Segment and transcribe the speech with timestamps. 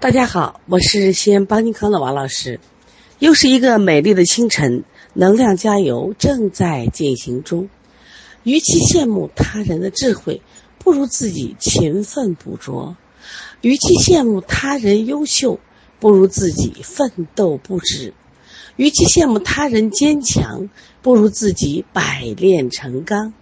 [0.00, 2.60] 大家好，我是西安邦尼康的王老师。
[3.18, 7.68] 又是一个美丽的清晨，能量加油正在进行中。
[8.44, 10.40] 与其羡慕他人的智慧，
[10.78, 12.94] 不如自己勤奋捕捉；
[13.60, 15.58] 与其羡慕他人优秀，
[15.98, 18.12] 不如自己奋斗不止；
[18.76, 20.70] 与其羡慕他人坚强，
[21.02, 23.32] 不如自己百炼成钢；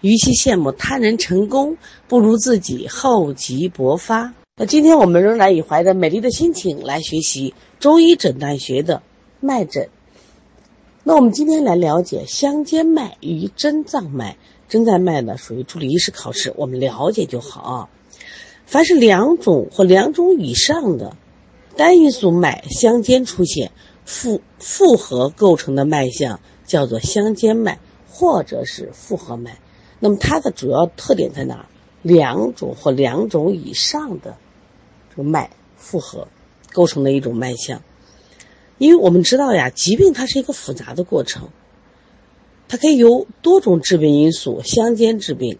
[0.00, 1.76] 与其羡慕他人成功，
[2.08, 4.34] 不如自己厚积薄发。
[4.62, 9.00] 那今天我们仍然以怀着美丽的心情来学习中医诊断学的
[9.40, 9.88] 脉诊。
[11.02, 14.36] 那我们今天来了解香肩脉与真脏脉。
[14.68, 17.88] 真脏脉呢属于助理医师考试，我们了解就好。
[18.66, 21.16] 凡是两种或两种以上的
[21.78, 23.72] 单因素脉相间出现
[24.04, 27.78] 复复合构成的脉象，叫做相间脉
[28.10, 29.58] 或者是复合脉。
[30.00, 31.66] 那么它的主要特点在哪？
[32.02, 34.36] 两种或两种以上的。
[35.24, 36.28] 脉复合
[36.72, 37.82] 构成的一种脉象，
[38.78, 41.48] 因为我们知道呀，疾病它是一个复杂的过程，
[42.68, 45.58] 它可以由多种致病因素相间致病。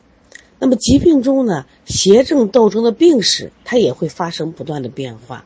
[0.58, 5.44] 那么疾病中呢，邪正斗争的病史它也会发生不断的变化，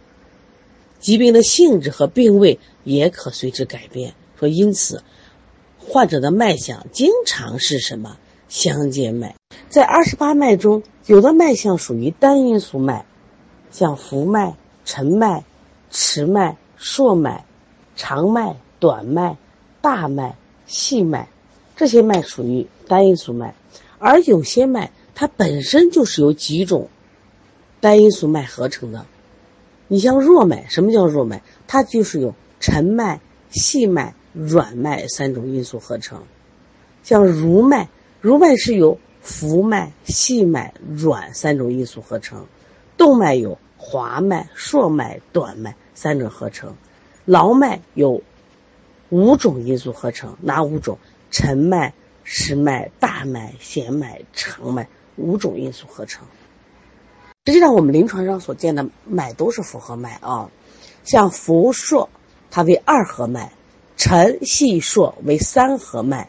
[0.98, 4.14] 疾病的性质和病位也可随之改变。
[4.38, 5.02] 说因此，
[5.78, 9.36] 患者的脉象经常是什么相间脉？
[9.68, 13.06] 在二十八脉中，有的脉象属于单因素脉。
[13.74, 15.42] 像浮脉、沉脉、
[15.90, 17.44] 迟脉、硕脉、
[17.96, 19.36] 长脉、短脉、
[19.80, 21.28] 大脉、细脉，
[21.74, 23.56] 这些脉属于单因素脉，
[23.98, 26.88] 而有些脉它本身就是由几种
[27.80, 29.06] 单因素脉合成的。
[29.88, 31.42] 你像弱脉，什么叫弱脉？
[31.66, 36.22] 它就是由沉脉、细脉、软脉三种因素合成。
[37.02, 37.88] 像如脉，
[38.20, 42.46] 如脉是由浮脉、细脉、软三种因素合成。
[42.96, 43.58] 动脉有。
[43.86, 46.74] 滑脉、硕脉、短脉三种合成，
[47.26, 48.22] 劳脉有
[49.10, 50.98] 五种因素合成，哪五种？
[51.30, 56.26] 沉脉、实脉、大脉、弦脉、长脉五种因素合成。
[57.44, 60.48] 实际上，我们临床上所见的脉都是复合脉啊，
[61.04, 62.08] 像浮硕，
[62.50, 63.50] 它为二合脉；
[63.98, 66.28] 沉细硕为三合脉；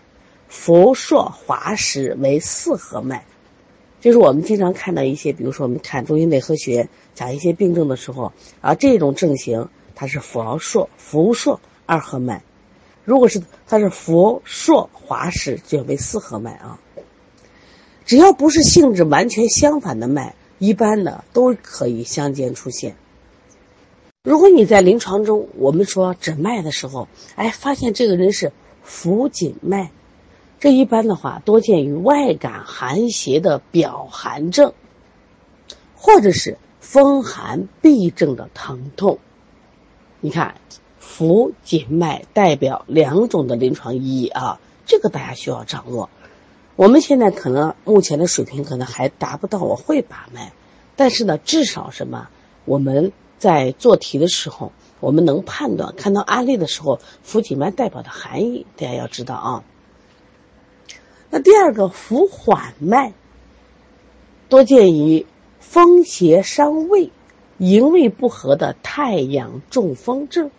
[0.49, 3.23] 浮硕滑实为四合脉。
[4.05, 12.43] 就是我们经常看到一些，比如说我们看中医内科学讲一些病症的时候，啊，这种症型它是浮硕、浮硕二合脉；
[13.03, 16.79] 如果是它是浮硕滑实，就为四合脉啊。
[18.05, 22.95] 只要不是性质完全相反的脉，一般的都可以相间出现。
[24.21, 28.51] 如果你在临床中，我们说诊脉的时候，哎，发现这个人是
[28.83, 29.89] 浮紧脉。
[30.65, 34.73] 这一般的话，多见于外感寒邪的表寒症，
[35.95, 39.19] 或者是风寒痹症的疼痛。
[40.21, 40.55] 你看，
[40.97, 46.09] 浮紧脉代表两种的临床意义啊，这个大家需要掌握。
[46.75, 50.51] 我们现在可能目前的水平可能还达不到我会把脉，
[50.95, 52.27] 但是呢，至少什么？
[52.65, 59.63] 我们在做题的时候，我们能判断，看到案例的时候，浮紧脉代表的含义，大家要知道啊。
[61.29, 63.13] 那第二个浮缓脉，
[64.47, 65.25] 多见于
[65.59, 67.11] 风邪伤胃、
[67.57, 70.51] 营卫不和的太阳中风症。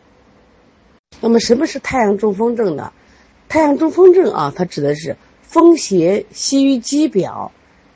[1.21, 2.93] 那么什么是太阳中风症呢？
[3.49, 7.53] 太阳中风症啊，它指的是风邪袭于肌表，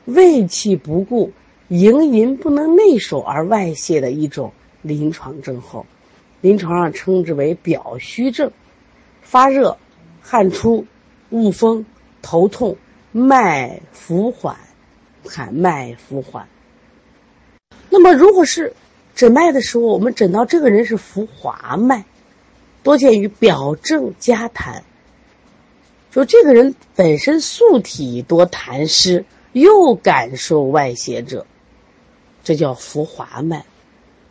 [0.07, 1.33] 胃气不固，
[1.69, 5.85] 营营不能内守而外泄的一种临床症候。
[6.41, 8.51] 临床上称之为表虚症，
[9.21, 9.77] 发热、
[10.23, 10.87] 汗出、
[11.29, 11.85] 恶风。
[12.23, 12.77] 头痛，
[13.13, 14.57] 脉浮缓，
[15.25, 16.49] 看脉浮缓。
[17.89, 18.75] 那么，如果是
[19.15, 22.05] 诊脉的时候，我们诊到这个人是浮滑脉，
[22.83, 24.83] 多见于表证加痰，
[26.11, 31.47] 说这个人本身素体多痰湿，又感受外邪者，
[32.45, 33.65] 这叫浮滑脉。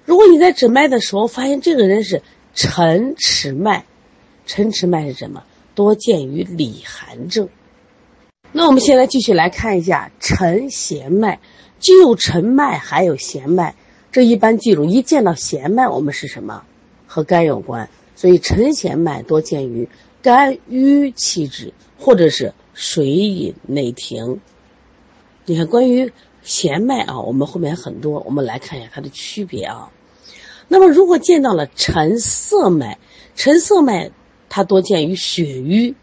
[0.06, 2.24] 如果你在诊脉的时候发现这个人是
[2.56, 3.86] 沉迟脉，
[4.46, 5.44] 沉迟脉是什么？
[5.76, 7.48] 多见于里寒症。
[8.52, 11.40] 那我们现在继续来看一下沉弦脉，
[11.80, 13.76] 既有沉脉，还有弦脉。
[14.12, 16.64] 这一般记住，一见到弦脉，我们是什么？
[17.06, 17.90] 和肝有关。
[18.16, 19.88] 所以沉弦脉多见于
[20.24, 24.42] 肝郁气滞，或者是水饮内停。
[25.46, 26.12] 你看，关于
[26.42, 29.92] 弦脉啊，我们后面很多，我们来看一下它的区别啊。
[30.68, 32.98] 那么，如果见到了沉涩脉，
[33.36, 34.10] 沉涩脉
[34.50, 35.96] 它多见于血瘀。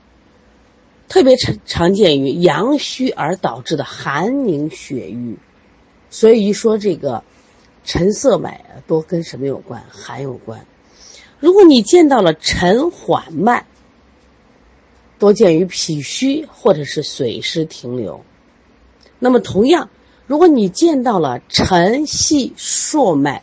[1.08, 5.36] 特别常常见于阳虚而导致的寒凝血瘀，
[6.10, 7.22] 所以一说这个
[7.84, 9.84] 沉涩脉多跟什么有关？
[9.88, 10.66] 寒有关。
[11.38, 13.66] 如果你见到了沉缓脉，
[15.18, 18.24] 多见于脾虚或者是水湿停留。
[19.18, 19.88] 那么同样，
[20.26, 23.42] 如果你见到了沉细数脉，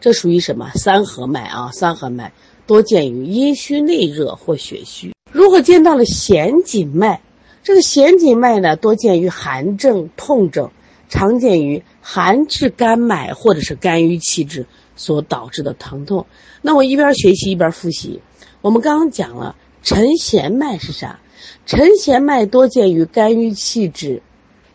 [0.00, 0.70] 这属于什么？
[0.74, 2.32] 三合脉啊，三合脉
[2.66, 5.12] 多见于阴虚内热或血虚。
[5.32, 7.20] 如果见到了弦紧脉，
[7.62, 10.70] 这个弦紧脉呢，多见于寒症、痛症，
[11.08, 14.66] 常见于寒滞肝脉或者是肝郁气滞
[14.96, 16.26] 所导致的疼痛。
[16.62, 18.20] 那我一边学习一边复习，
[18.60, 21.20] 我们刚刚讲了沉弦脉是啥？
[21.66, 24.22] 沉弦脉多见于肝郁气滞，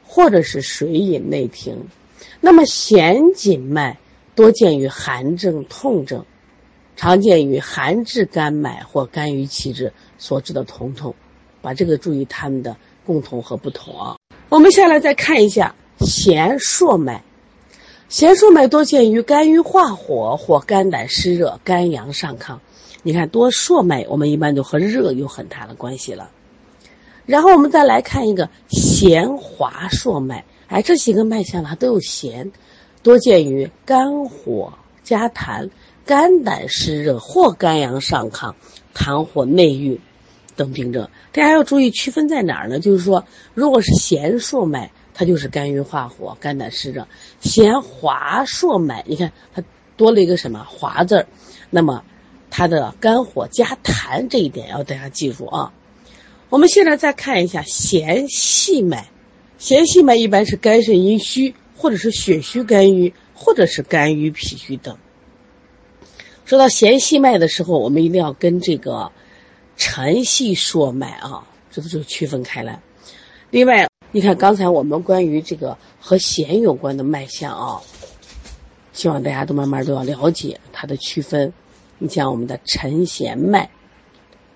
[0.03, 1.87] 或者是水饮内停。
[2.41, 3.97] 那么弦紧脉。
[4.35, 6.25] 多见于寒症、痛症，
[6.95, 11.13] 常见于寒滞肝脉或肝郁气滞所致的疼痛，
[11.61, 12.75] 把这个注意它们的
[13.05, 14.15] 共同和不同啊。
[14.49, 17.23] 我们下来再看一下弦数脉，
[18.09, 22.57] 弦数脉多见于肝郁化火或肝胆湿热、肝阳上亢。
[23.01, 26.29] 你看多数脉，我们一般都和热有很大的关系了。
[27.25, 32.51] 然后我们再来看一个弦滑数脉，哎，这几个脉象它都有弦。
[33.01, 34.73] 多见于肝火
[35.03, 35.69] 加痰、
[36.05, 38.53] 肝胆湿热或肝阳上亢、
[38.93, 39.99] 痰火内郁
[40.55, 41.09] 等病症。
[41.31, 42.79] 大家要注意区分在哪儿呢？
[42.79, 47.03] 就是说，如果是弦数脉，它就是肝郁化火、肝胆湿热；
[47.41, 49.63] 弦滑数脉，你看它
[49.97, 51.27] 多了一个什么“滑”字儿，
[51.69, 52.03] 那么
[52.49, 55.73] 它的肝火加痰这一点要大家记住啊。
[56.49, 59.09] 我们现在再看一下弦细脉，
[59.57, 61.55] 弦细脉一般是肝肾阴虚。
[61.75, 64.97] 或者是血虚肝郁，或者是肝郁脾虚等。
[66.45, 69.11] 说到弦细脉的时候，我们一定要跟这个
[69.77, 72.81] 沉细说脉啊，这都就区分开来。
[73.49, 77.81] 另外，你看刚才我们关于这个和弦有关的脉象啊，
[78.91, 81.51] 希望大家都慢慢都要了解它的区分。
[81.97, 83.69] 你像我们的沉弦脉、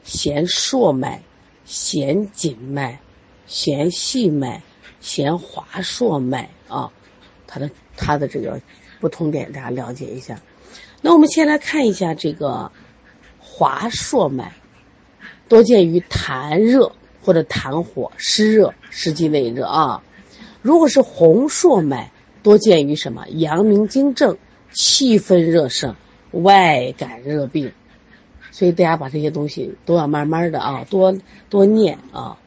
[0.04, 1.24] 弦数脉、
[1.66, 3.00] 弦紧脉、
[3.46, 4.62] 弦细脉、
[5.00, 6.92] 弦滑数脉啊。
[7.50, 8.60] 它的它的这个
[9.00, 10.38] 不同点，大家了解一下。
[11.08, 12.70] 那我们先来看一下这个
[13.40, 14.52] 滑硕脉，
[15.48, 16.92] 多见于痰热
[17.24, 20.04] 或者痰火湿热、湿积内热啊。
[20.62, 22.12] 如果是红硕脉，
[22.44, 23.26] 多见于什么？
[23.30, 24.38] 阳明经正、
[24.74, 25.96] 气分热盛、
[26.32, 27.72] 外感热病。
[28.52, 31.18] 所以大家把这些东西都要慢慢的啊，多
[31.50, 32.38] 多念啊，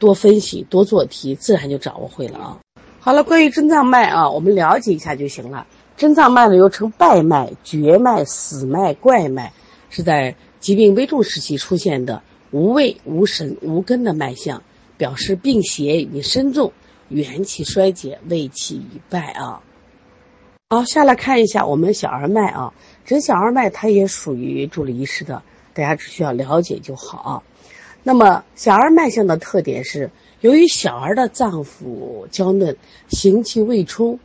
[0.00, 2.58] 多分析，多做题，自然就掌握会了啊。
[2.98, 5.68] 好了，关于真脏脉啊，我们了解一下就行了。
[5.96, 9.52] 真脏脉呢又称败脉、绝脉、死脉、怪脉，
[9.90, 14.62] 是在疾病危重时期出现的无味、无神、无根的脉象，
[14.96, 16.72] 表示病邪已经深重，
[17.08, 19.62] 元气衰竭，胃气已败啊。
[20.70, 22.72] 好，下来看一下我们小儿脉啊，
[23.04, 25.42] 这小儿脉它也属于助理医师的，
[25.72, 27.42] 大家只需要了解就好啊。
[28.02, 30.10] 那么小儿脉象的特点是。
[30.40, 32.76] 由于小儿的脏腑娇嫩，
[33.08, 34.18] 行气未充，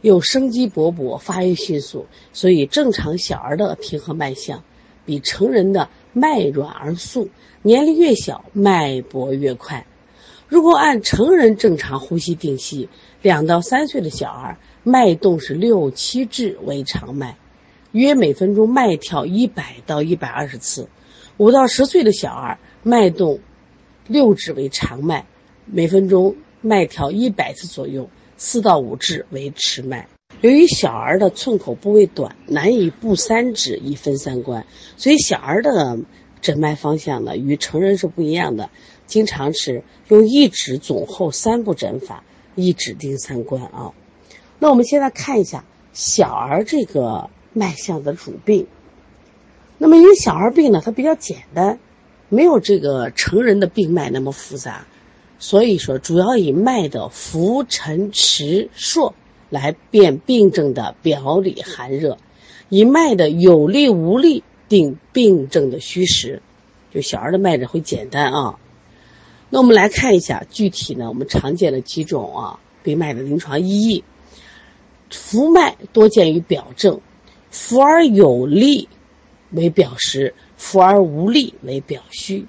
[0.00, 4.62] 又生机勃勃，发育迅速，所以正常小儿的平和脉象
[5.04, 7.28] 比成人的脉软而速，
[7.62, 9.86] 年龄越小脉搏越快。
[10.48, 12.88] 如果按成人正常呼吸定息，
[13.22, 17.36] 两到三岁的小儿脉动是六七至为常脉，
[17.92, 20.88] 约每分钟脉跳一百到一百二十次；
[21.36, 23.40] 五到十岁的小儿脉动
[24.06, 25.26] 六指为常脉。
[25.68, 30.08] 每分钟脉跳一百次左右，四到五指为迟脉。
[30.42, 34.66] 由于小儿的寸口部位短，难以布三指以分三关，
[34.96, 35.98] 所以小儿的
[36.42, 38.68] 诊脉方向呢与成人是不一样的。
[39.06, 42.24] 经常是用一指总后三步诊法，
[42.54, 43.92] 一指定三关啊。
[44.58, 48.66] 那我们现在看一下小儿这个脉象的主病。
[49.78, 51.78] 那么因为小儿病呢，它比较简单，
[52.28, 54.86] 没有这个成人的病脉那么复杂。
[55.38, 59.14] 所以说，主要以脉的浮沉迟数
[59.50, 62.18] 来辨病症的表里寒热，
[62.68, 66.42] 以脉的有力无力定病症的虚实。
[66.94, 68.58] 就小儿的脉诊会简单啊。
[69.50, 74.02] 那我们来看一下具体呢，我们常见的几种啊病脉的临床意义。
[75.10, 77.00] 浮脉多见于表症，
[77.50, 78.88] 浮而有力
[79.50, 82.46] 为表实，浮而无力为表虚。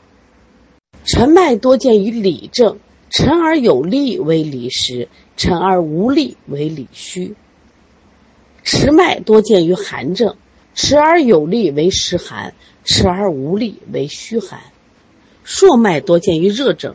[1.07, 7.33] 沉脉多见于里症，沉而有力为里实，沉而无力为里虚。
[8.61, 10.35] 迟脉多见于寒症，
[10.75, 14.59] 迟而有力为实寒，迟而无力为虚寒。
[15.45, 16.93] 数脉多见于热症，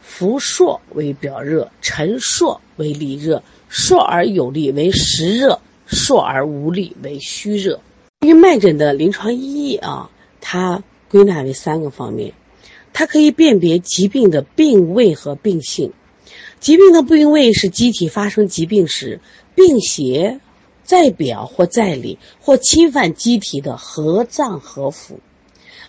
[0.00, 7.80] 浮数为表热，沉数为里热，数而有力为实热，朔而无力为虚热。
[8.20, 10.08] 关于脉诊的临床意义啊，
[10.40, 12.32] 它归纳为三个方面，
[12.98, 15.92] 它可以辨别疾病的病位和病性。
[16.58, 19.20] 疾病的病位是机体发生疾病时，
[19.54, 20.40] 病邪
[20.82, 25.18] 在表或在里，或侵犯机体的合脏合腑；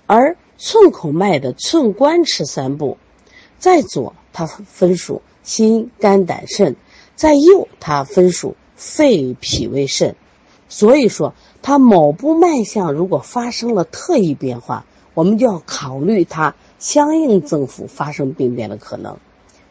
[0.05, 2.99] 而寸口脉的寸关尺三部，
[3.57, 6.75] 在左它分属心肝胆肾，
[7.15, 10.15] 在右它分属肺脾胃肾。
[10.67, 14.85] 所以说，它某部脉象如果发生了特异变化，
[15.15, 19.17] 我们就要考虑它相应脏腑发生病变的可能。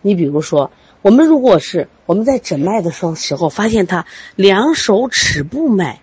[0.02, 0.70] 你比如说。
[1.00, 6.00] 我们如果是我们在诊脉的时候时候发现他两手尺部脉，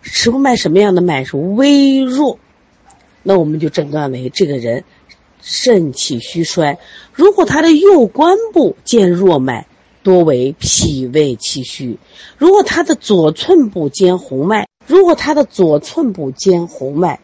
[0.00, 2.38] 尺部脉什么样的脉是微弱，
[3.22, 4.84] 那我们就诊断为这个人
[5.42, 6.78] 肾气虚衰。
[7.12, 9.66] 如果他的右关部见弱脉，
[10.02, 11.98] 多为脾胃气虚；
[12.38, 17.20] 如果他的左寸部见红脉，如果他的左寸部见红脉，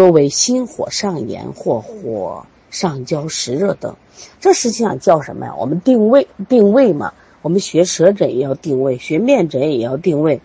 [0.00, 2.46] 多为心火上炎或火。
[2.70, 3.96] 上焦实热等，
[4.38, 5.56] 这实际上叫什么呀？
[5.58, 7.12] 我们定位定位嘛。
[7.42, 10.40] 我们学舌诊也要定位，学面诊也要定位。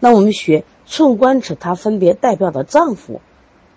[0.00, 3.20] 那我们学寸关尺，它分别代表的脏腑，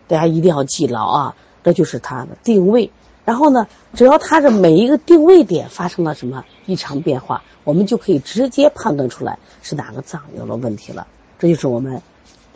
[0.07, 1.35] 大家一定要记牢啊。
[1.63, 2.89] 这就是它的定位。
[3.23, 11.05] 然后呢，只要它的每一个定位点发生了什么异常变化，我们就可以直接判断出来是哪个脏有了问题了。
[11.37, 12.01] 这就是我们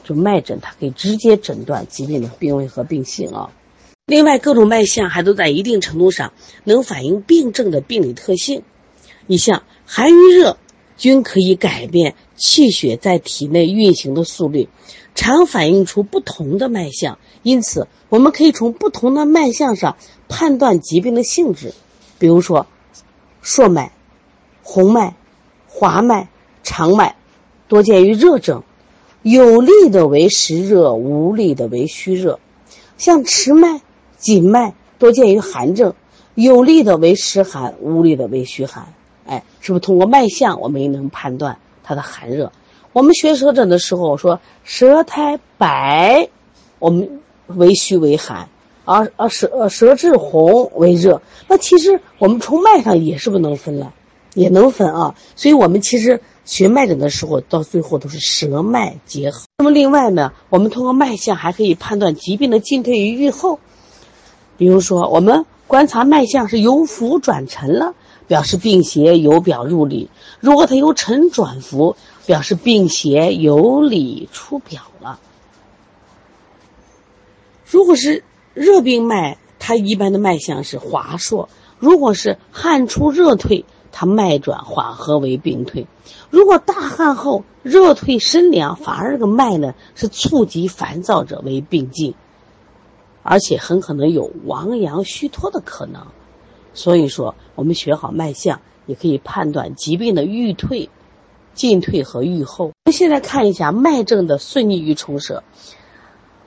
[0.06, 3.50] 就脉诊，它可以直接诊断疾病的病位和病性啊。
[4.06, 6.32] 另外，各种脉象还都在一定程度上
[6.64, 8.62] 能反映病症的病理特性。
[9.26, 10.58] 你像寒与热，
[10.96, 14.70] 均可以改变气血在体内运行的速率，
[15.16, 17.18] 常反映出不同的脉象。
[17.42, 19.98] 因此，我们可以从不同的脉象上
[20.30, 21.74] 判断疾病的性质。
[22.20, 22.68] 比如说，
[23.42, 23.92] 硕脉、
[24.62, 25.16] 红脉、
[25.68, 26.30] 滑脉、
[26.62, 27.16] 长脉，
[27.68, 28.64] 多见于热症，
[29.26, 32.40] 有力的为实热，无力的为虚热。
[32.98, 33.82] 像迟脉。
[34.18, 35.94] 紧脉多见于寒症，
[36.34, 38.88] 有力的为实寒，无力的为虚寒。
[39.28, 42.52] 哎，是不是通过脉象我们也能判断它的寒热？
[42.92, 46.30] 我们学舌诊的时候说舌苔白，
[46.80, 48.50] 我们为虚为寒，
[48.84, 51.22] 而而舌舌质红为热。
[51.48, 53.94] 那其实我们从脉上也是不能分了，
[54.34, 55.14] 也能分啊。
[55.36, 59.42] 所以我们其实学脉诊的时候，到最后都是舌脉结合。
[59.58, 63.60] 那么另外呢，我们通过脉象还可以判断疾病的进退与愈后。
[64.58, 67.96] 比如说，我们观察脉象是由浮转沉了，
[68.28, 70.10] 表示病邪由表入里；
[70.40, 75.20] 如果它由沉转浮，表示病邪由里出表了。
[77.66, 78.24] 如果是
[78.54, 81.50] 热病脉，它一般的脉象是滑硕；
[81.80, 83.66] 如果是汗出热退，
[83.98, 85.86] 它脉转缓和为病退；
[86.30, 92.14] 如果大汗后热退身凉，反而这个脉呢是促急烦躁者为病进。
[93.24, 96.08] 而且很可能有亡阳虚脱的可能，
[96.74, 100.90] 所以说我们学好脉象，也可以判断疾病的愈退、
[101.54, 102.66] 进退和愈后。
[102.66, 105.42] 我们现在看一下脉证的顺逆与重舍。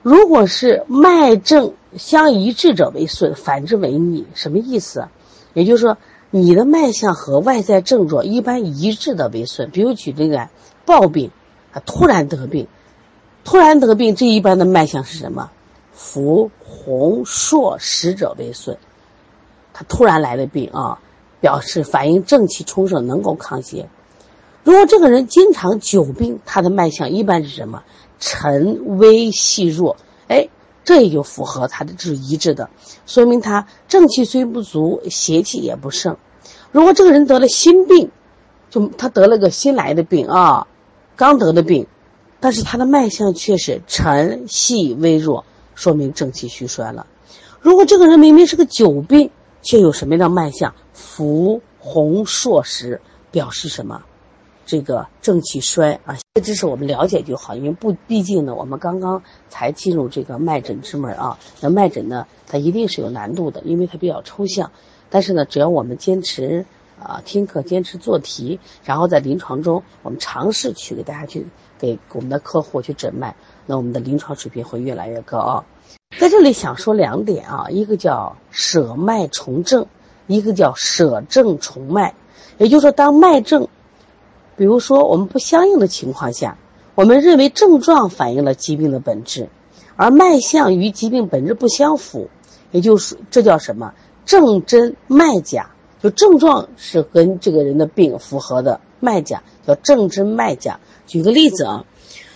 [0.03, 5.07] 如果是脉证相一致者为顺，反之为逆，什么意思？
[5.55, 5.97] 也就是说，
[6.31, 9.71] 你的脉象和外在症状一般一致的为顺。
[9.71, 10.49] 比如举这个
[10.85, 11.31] 暴病，
[11.73, 12.67] 啊，突然得病，
[13.43, 15.51] 突然得病，这一般的脉象是什么？
[15.93, 18.77] 浮红硕实者为顺，
[19.73, 20.99] 他突然来的病啊，
[21.41, 23.89] 表示反映正气充盛，能够抗邪。
[24.63, 27.83] 如果这个人经常久病，他的脉象一般是什么？
[28.19, 29.95] 沉微细弱，
[30.89, 32.67] 这也就符合他的这是一致的，
[33.05, 36.17] 说明他正气虽不足，邪气也不盛。
[36.71, 38.09] 如果这个人得了心病，
[38.71, 40.65] 就他得了个新来的病啊，
[41.15, 41.85] 刚得的病，
[42.39, 45.45] 但是他的脉象却是沉细微弱。
[45.75, 47.05] 说明正气虚衰了。
[47.61, 49.29] 如果这个人明明是个久病，
[49.61, 50.73] 却有什么样的脉象？
[50.93, 54.01] 浮红硕实，表示什么？
[54.65, 56.17] 这个正气衰啊。
[56.39, 61.37] 知识我们了解就好，因为不，毕竟呢，我们刚刚才进入这个脉诊之门啊。
[61.61, 64.71] 那脉诊呢，它一定是有难度的，因为它比较抽象。
[65.09, 66.65] 但是呢，只要我们坚持
[66.99, 71.45] 啊听课，坚持做题，然后在临床中，我们尝试去给大家去
[71.77, 73.35] 给我们的客户去诊脉。
[73.65, 75.65] 那我们的临床水平会越来越高啊！
[76.19, 79.85] 在这里想说两点啊，一个叫舍脉从症，
[80.27, 82.13] 一个叫舍症从脉。
[82.57, 83.67] 也就是说，当脉症，
[84.59, 86.57] 比如说我们不相应的情况下，
[86.93, 89.47] 我们认为症状反映了疾病的本质，
[89.95, 92.27] 而脉象与疾病本质不相符，
[92.71, 93.93] 也就是这叫什么？
[94.25, 95.71] 症真脉假，
[96.03, 100.81] 就症状是跟这个人的病符合的，脉假叫正真脉假。
[101.07, 101.85] 举个例子啊，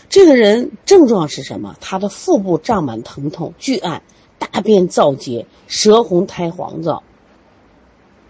[0.08, 1.76] 这个人症状是什么？
[1.82, 4.02] 他的腹部胀满疼痛、巨按、
[4.40, 7.02] 大便燥结、舌红苔黄燥。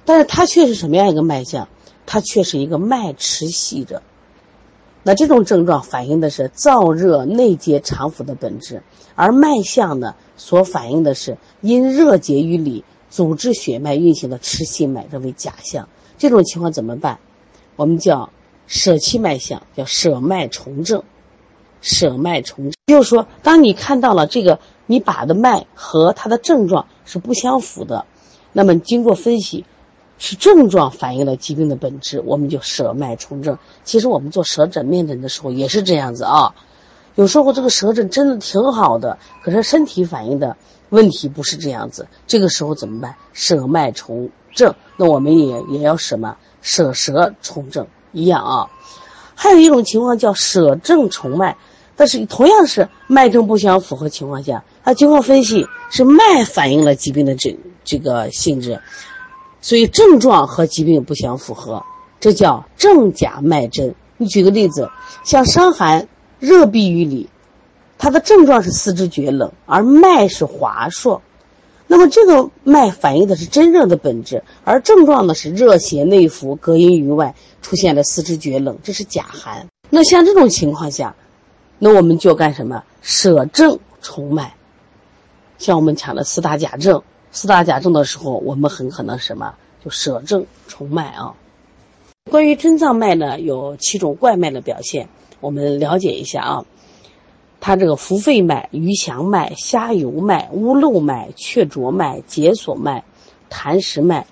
[0.04, 1.68] 但是他却是什么样一个脉象？
[2.06, 4.02] 它却是一个脉迟细者。
[5.04, 8.84] 那这种症状反映的是燥热内结肠腑的本质，
[9.16, 12.84] 而脉象呢，所反映的是因热结于里。
[13.10, 15.88] 阻滞血脉运行的迟细脉，这为假象。
[16.18, 17.20] 这种情况怎么办？
[17.76, 18.32] 我们叫
[18.66, 21.04] 舍弃脉象，叫舍脉从症。
[21.80, 24.58] 舍脉从症，就是说，当你看到了这个
[24.88, 28.08] 你把的脉和它的症状是不相符的，
[28.52, 29.64] 那么经过分析，
[30.18, 33.58] 是症状反映了疾病的本质，我们就舍脉从症。
[33.84, 36.54] 其实我们做舌诊、面诊的时候也是这样子啊。
[37.16, 40.56] 有时候这个舌诊真的挺好的，可是身体反映的。
[40.90, 43.16] 问题不是这样子，这个时候怎么办？
[43.34, 46.38] 舍脉从症，那我们也也要什么？
[46.62, 48.70] 舍舌从症一样啊。
[49.34, 51.58] 还有一种情况叫舍症从脉，
[51.96, 58.80] 但是同样是脉症不相符合情况下，它经过分析是脉反映了疾病的这这个性质，
[59.64, 61.84] 所以症状和疾病不相符合，
[62.20, 63.96] 这叫症假脉真。
[64.18, 64.92] 你举个例子，
[65.24, 66.08] 像伤寒
[66.40, 67.30] 热痹于里。
[67.98, 71.22] 它的症状是四肢厥冷，而脉是滑数，
[71.88, 79.68] 那么这个脉反映的是真正的本质，而症状呢是热邪内浮，隔阴于外，出现了四肢厥冷，这是假寒。
[79.90, 81.16] 那像这种情况下，
[81.80, 82.84] 那我们就干什么？
[83.02, 84.54] 舍症从脉。
[85.58, 87.04] 像我们讲的四大假症，
[87.34, 89.56] 四大假症的时候，我们很可能什么？
[89.84, 91.34] 就舍症从脉啊。
[92.30, 95.10] 关于真脏脉呢，有七种怪脉的表现，
[95.42, 96.66] 我们了解一下啊。
[97.60, 103.04] 它这个浮肺脉、鱼翔脉、虾游脉、乌漏脉、雀啄脉、解锁脉、
[103.50, 104.28] 痰石脉，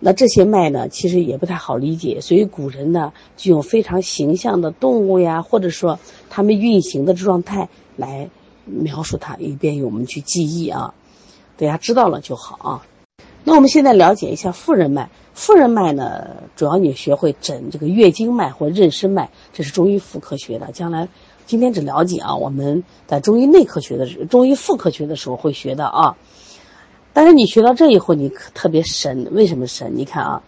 [0.00, 8.28] 那这些脉呢，其实也不太好理解，所以古人呢就用非常形象的动物呀，或者说它们运行的状态来
[8.64, 10.92] 描述它，以便于我们去记忆啊。
[11.58, 12.86] 大家知道了就好啊。
[13.44, 15.10] 那我们现在了解一下妇人脉。
[15.34, 21.08] 妇人脉呢，主要你学会诊这个月经脉或妊娠脉，这是中医妇科学的，将来。
[21.46, 26.16] 今天只了解啊，我们在中医内科学的，中医妇科学的时候会学到啊。
[27.12, 29.92] 但是你学到这以后，你特别神，为什么神？
[29.96, 30.42] 你看啊，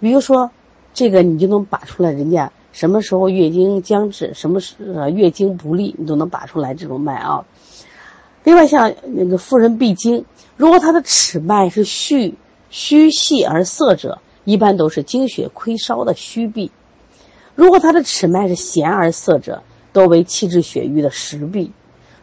[0.00, 0.50] 比如说
[0.94, 4.76] 这个，你就能把出来人家什么时候月经将至，什么时
[5.14, 7.44] 月经不利，你都能把出来这种脉啊。
[8.46, 10.24] 另外像那个妇人闭经，
[10.56, 12.36] 如果她的尺脉是虚
[12.70, 16.70] 虚细而涩者，一般都是经血亏烧的虚闭；
[17.56, 21.70] 如果她的尺脉是弦而涩者，多为气滞血瘀的实痹，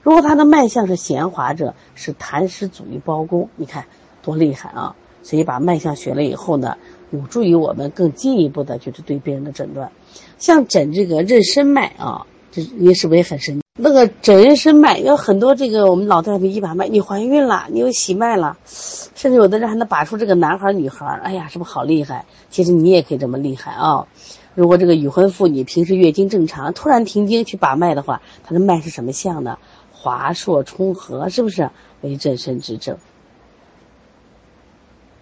[0.01, 3.49] 如果他的脉象是弦滑者，是痰湿阻于包宫。
[3.57, 3.85] 你看
[4.21, 4.95] 多厉害啊！
[5.23, 6.77] 所以把脉象学了以后呢，
[7.11, 9.91] 有助于我们更进一步的，就是对病人的诊断。
[10.37, 13.62] 像诊这个妊娠脉啊，这也是不是也很神。
[13.75, 21.07] 那个诊妊娠脉有很多，这个我们老大夫一把脉，你怀孕了，你有喜脉了，甚至有的人还能把出这个男孩女孩。
[21.23, 22.27] 哎呀，是不是好厉害？
[22.51, 24.05] 其实你也可以这么厉害啊！
[24.53, 29.57] 如果这个已婚妇女平时月经正常，突然停经去把脉的话，她的脉是什么象呢？
[29.91, 32.99] 滑硕冲合，是不是为妊娠之症？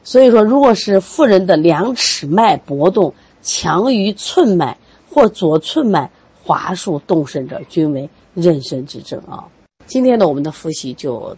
[0.04, 4.78] 所以说，如果是妇人的两尺脉搏动强于寸脉
[5.10, 6.12] 或左寸脉
[6.52, 9.48] 华数动身者，均为妊娠之症啊。
[9.86, 11.38] 今天呢，我们的复习就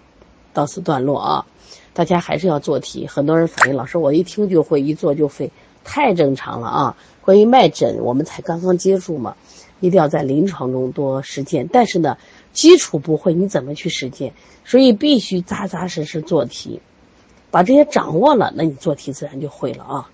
[0.53, 1.45] 到此段落啊。
[1.93, 3.05] 大家还是要做题。
[3.05, 5.51] 很多人反映，老师我一听就会，一做就废，
[5.83, 6.97] 太正常了啊。
[7.21, 9.35] 关于脉诊，我们才刚刚接触嘛，
[9.81, 11.69] 一定要在临床中多实践。
[11.71, 12.17] 但是呢，
[12.51, 14.33] 基础不会，你怎么去实践？
[14.65, 16.81] 所以必须扎扎实实做题，
[17.51, 20.09] 把这些掌握了，那你做题自然就会了啊。